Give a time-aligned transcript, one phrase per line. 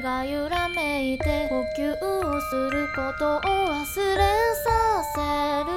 [0.00, 4.22] が揺らめいて呼吸をすることを忘れ
[4.64, 5.70] させる。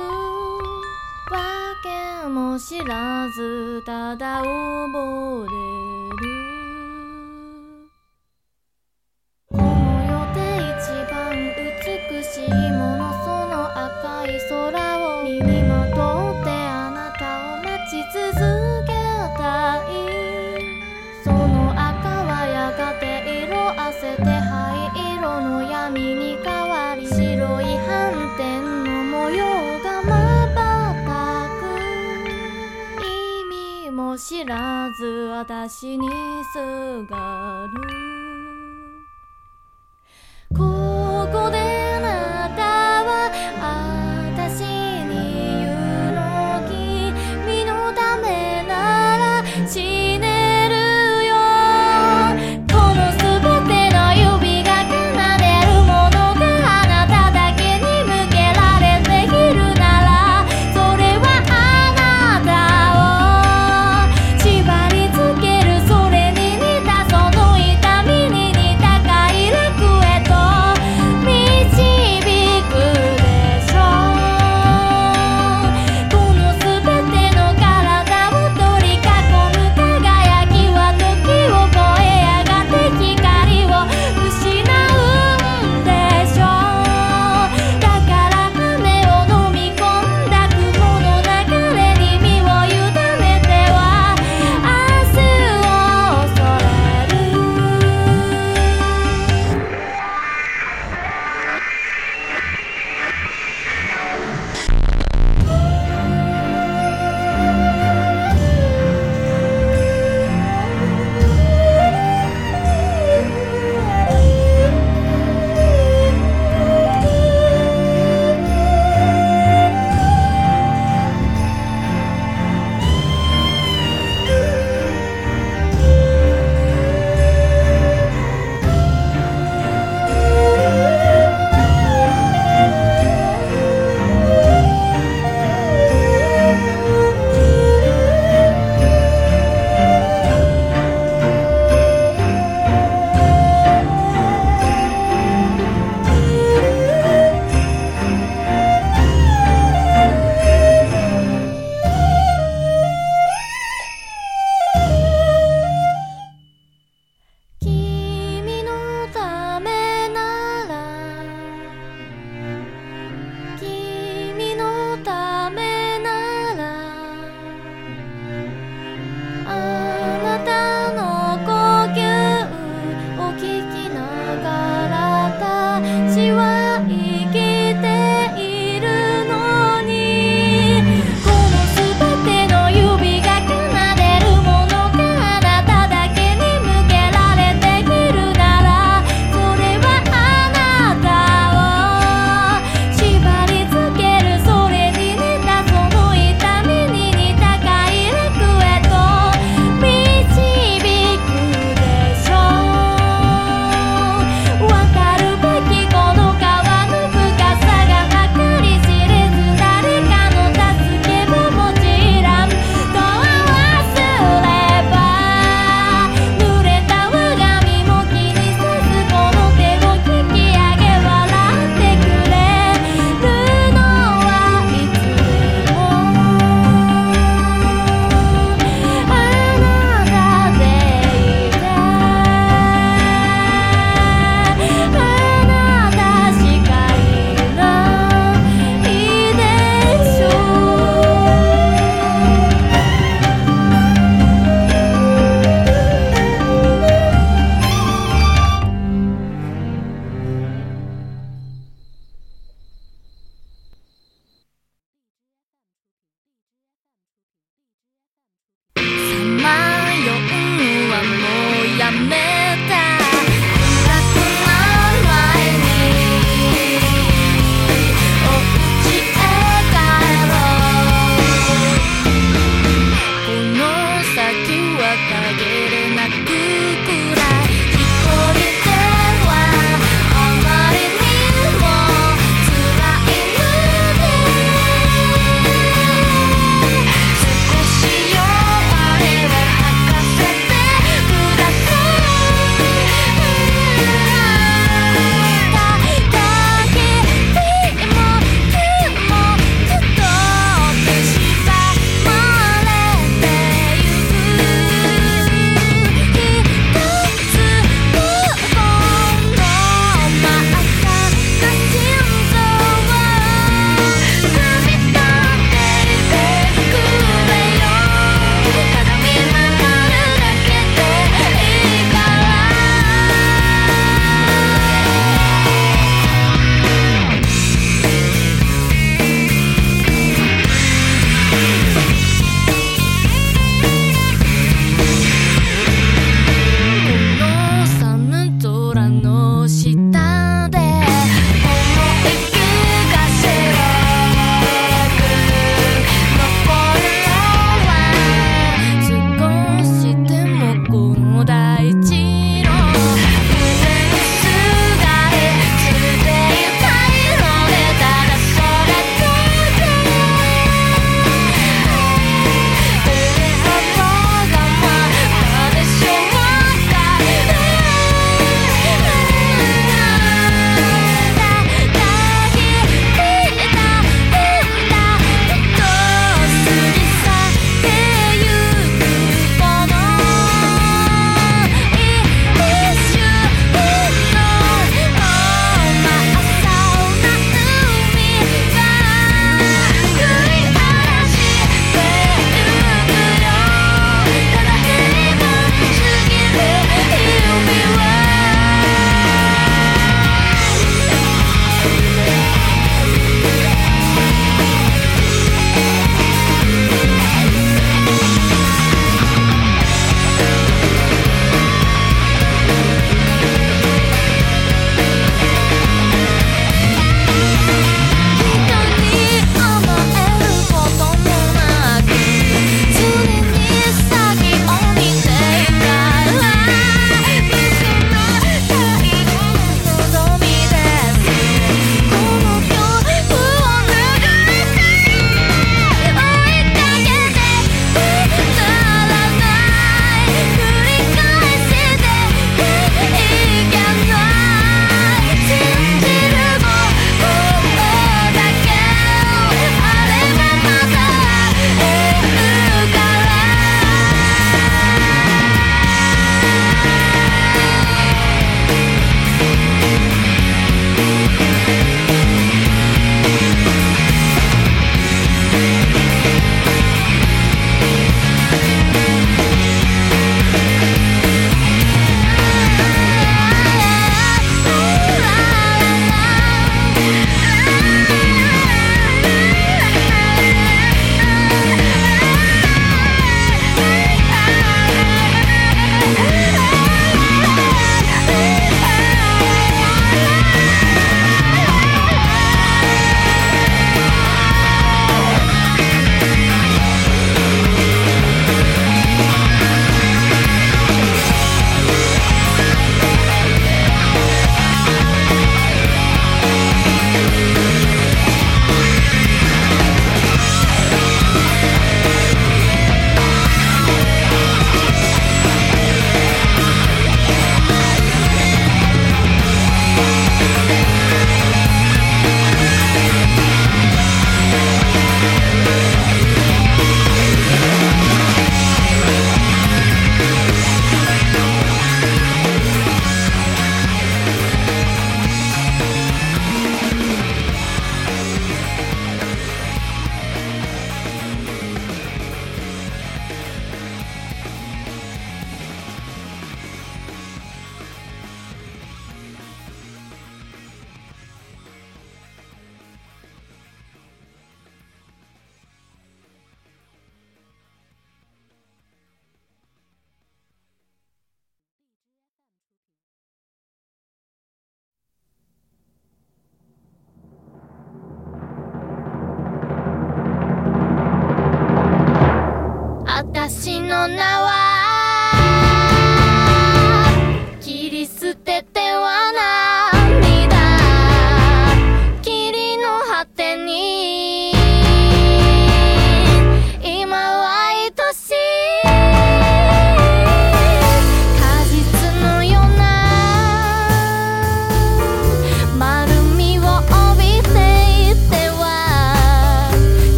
[1.31, 1.39] わ
[1.83, 4.72] けも知らず漂う
[35.73, 36.07] しに
[36.53, 37.67] すが
[40.51, 41.02] る。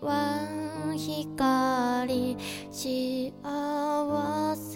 [0.00, 0.48] は
[0.96, 2.36] 光
[2.70, 3.32] 幸
[4.56, 4.71] せ。